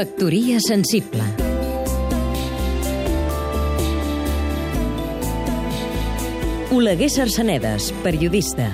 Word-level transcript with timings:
Factoria 0.00 0.56
sensible 0.64 1.20
Oleguer 6.72 7.10
Sarsenedes, 7.12 7.90
periodista. 8.00 8.70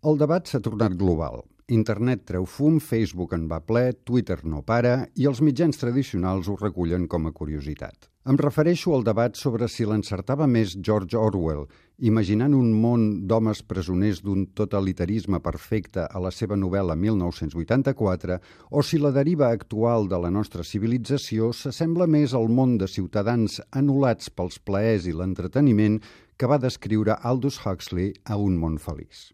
El 0.00 0.16
debat 0.22 0.48
s'ha 0.48 0.62
tornat 0.64 0.96
global. 0.96 1.42
Internet 1.72 2.26
treu 2.28 2.44
fum, 2.44 2.74
Facebook 2.76 3.32
en 3.32 3.46
va 3.48 3.56
ple, 3.64 3.94
Twitter 4.04 4.42
no 4.44 4.58
para 4.60 5.06
i 5.16 5.24
els 5.24 5.38
mitjans 5.40 5.78
tradicionals 5.80 6.50
ho 6.52 6.58
recullen 6.60 7.06
com 7.08 7.24
a 7.24 7.32
curiositat. 7.32 8.10
Em 8.28 8.36
refereixo 8.36 8.92
al 8.92 9.04
debat 9.04 9.32
sobre 9.40 9.64
si 9.72 9.86
l'encertava 9.88 10.44
més 10.44 10.74
George 10.76 11.16
Orwell, 11.16 11.64
imaginant 12.04 12.52
un 12.52 12.68
món 12.82 13.06
d'homes 13.28 13.62
presoners 13.64 14.20
d'un 14.20 14.44
totalitarisme 14.52 15.40
perfecte 15.40 16.04
a 16.04 16.20
la 16.20 16.32
seva 16.32 16.56
novel·la 16.56 16.98
1984, 17.00 18.36
o 18.68 18.82
si 18.84 19.00
la 19.00 19.12
deriva 19.16 19.48
actual 19.48 20.04
de 20.08 20.20
la 20.20 20.32
nostra 20.32 20.64
civilització 20.68 21.52
s'assembla 21.52 22.04
més 22.04 22.34
al 22.36 22.52
món 22.52 22.76
de 22.76 22.88
ciutadans 22.88 23.62
anul·lats 23.72 24.28
pels 24.28 24.60
plaers 24.60 25.08
i 25.08 25.16
l'entreteniment 25.16 25.96
que 26.36 26.48
va 26.48 26.60
descriure 26.60 27.16
Aldous 27.22 27.62
Huxley 27.64 28.12
a 28.24 28.36
Un 28.36 28.60
món 28.60 28.76
feliç. 28.76 29.30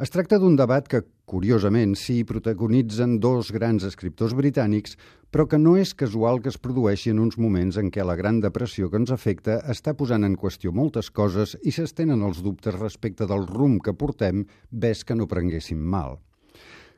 Es 0.00 0.08
tracta 0.08 0.38
d'un 0.40 0.54
debat 0.56 0.86
que, 0.88 1.02
curiosament, 1.30 1.94
sí, 1.94 2.24
protagonitzen 2.26 3.18
dos 3.22 3.52
grans 3.54 3.84
escriptors 3.86 4.34
britànics, 4.34 4.96
però 5.30 5.46
que 5.46 5.60
no 5.62 5.76
és 5.78 5.92
casual 5.94 6.40
que 6.42 6.50
es 6.50 6.58
produeixi 6.58 7.12
en 7.12 7.20
uns 7.22 7.36
moments 7.38 7.78
en 7.78 7.92
què 7.94 8.02
la 8.02 8.16
gran 8.18 8.40
depressió 8.42 8.88
que 8.90 8.98
ens 8.98 9.12
afecta 9.14 9.60
està 9.70 9.94
posant 9.94 10.26
en 10.26 10.34
qüestió 10.34 10.72
moltes 10.74 11.12
coses 11.14 11.54
i 11.62 11.70
s'estenen 11.76 12.24
els 12.26 12.40
dubtes 12.42 12.74
respecte 12.74 13.28
del 13.30 13.46
rumb 13.46 13.78
que 13.84 13.94
portem, 13.94 14.42
ves 14.70 15.04
que 15.06 15.14
no 15.14 15.28
prenguéssim 15.30 15.78
mal. 15.78 16.18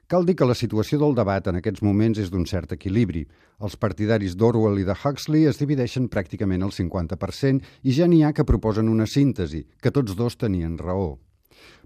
Cal 0.08 0.24
dir 0.28 0.34
que 0.36 0.48
la 0.48 0.56
situació 0.56 0.98
del 1.00 1.14
debat 1.16 1.46
en 1.48 1.56
aquests 1.60 1.84
moments 1.84 2.18
és 2.20 2.32
d'un 2.32 2.46
cert 2.48 2.72
equilibri. 2.76 3.22
Els 3.64 3.76
partidaris 3.80 4.36
d'Orwell 4.36 4.80
i 4.80 4.86
de 4.88 4.96
Huxley 4.96 5.46
es 5.48 5.60
divideixen 5.60 6.08
pràcticament 6.12 6.64
al 6.64 6.72
50% 6.76 7.76
i 7.84 7.96
ja 7.96 8.08
n'hi 8.08 8.22
ha 8.24 8.32
que 8.36 8.48
proposen 8.48 8.92
una 8.92 9.08
síntesi, 9.08 9.62
que 9.80 9.92
tots 9.92 10.16
dos 10.16 10.36
tenien 10.40 10.76
raó. 10.80 11.14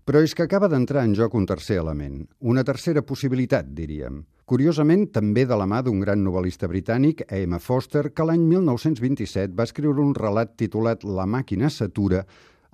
Però 0.06 0.22
és 0.22 0.34
que 0.38 0.44
acaba 0.46 0.69
d'entrar 0.70 1.02
en 1.05 1.14
joc 1.19 1.34
un 1.34 1.46
tercer 1.46 1.80
element, 1.82 2.20
una 2.41 2.62
tercera 2.64 3.02
possibilitat, 3.02 3.72
diríem. 3.74 4.20
Curiosament, 4.46 5.08
també 5.10 5.42
de 5.50 5.56
la 5.58 5.66
mà 5.66 5.80
d'un 5.83 5.98
gran 5.98 6.20
novel·lista 6.22 6.68
britànic, 6.70 7.24
A.M. 7.27 7.58
Foster, 7.58 8.12
que 8.14 8.27
l'any 8.28 8.44
1927 8.46 9.56
va 9.58 9.66
escriure 9.66 9.98
un 9.98 10.12
relat 10.14 10.52
titulat 10.55 11.02
La 11.02 11.27
màquina 11.27 11.66
s'atura, 11.66 12.20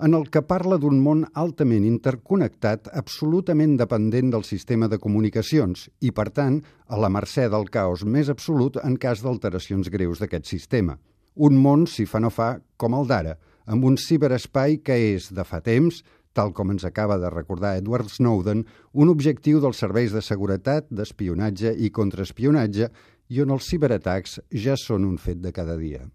en 0.03 0.13
el 0.19 0.27
que 0.35 0.43
parla 0.43 0.77
d'un 0.83 0.99
món 1.01 1.23
altament 1.39 1.85
interconnectat, 1.87 2.91
absolutament 2.93 3.77
dependent 3.81 4.33
del 4.35 4.45
sistema 4.45 4.89
de 4.91 4.99
comunicacions 4.99 5.87
i, 6.01 6.11
per 6.11 6.29
tant, 6.37 6.59
a 6.89 6.99
la 7.01 7.09
mercè 7.13 7.49
del 7.49 7.69
caos 7.71 8.05
més 8.05 8.29
absolut 8.33 8.77
en 8.83 8.99
cas 9.01 9.23
d'alteracions 9.23 9.89
greus 9.95 10.21
d'aquest 10.21 10.49
sistema. 10.51 10.99
Un 11.37 11.57
món, 11.57 11.87
si 11.87 12.05
fa 12.05 12.21
no 12.21 12.29
fa, 12.29 12.59
com 12.77 12.99
el 12.99 13.09
d'ara, 13.09 13.39
amb 13.67 13.85
un 13.85 13.99
ciberespai 14.01 14.81
que 14.85 14.97
és, 15.15 15.31
de 15.35 15.45
fa 15.45 15.61
temps, 15.65 16.03
tal 16.33 16.53
com 16.57 16.73
ens 16.73 16.85
acaba 16.89 17.19
de 17.21 17.31
recordar 17.31 17.77
Edward 17.79 18.09
Snowden, 18.11 18.65
un 18.93 19.13
objectiu 19.13 19.61
dels 19.61 19.81
serveis 19.83 20.13
de 20.13 20.23
seguretat, 20.25 20.89
d'espionatge 20.91 21.75
i 21.77 21.93
contraespionatge 21.93 22.89
i 23.33 23.43
on 23.45 23.53
els 23.55 23.69
ciberatacs 23.69 24.41
ja 24.65 24.77
són 24.77 25.07
un 25.09 25.19
fet 25.21 25.41
de 25.45 25.53
cada 25.53 25.77
dia. 25.81 26.07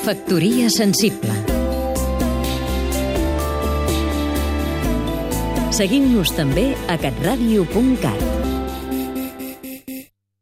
Factoria 0.00 0.70
sensible 0.72 1.34
Seguim-nos 5.80 6.32
també 6.36 6.72
a 6.92 6.96
catradio.cat 7.00 8.59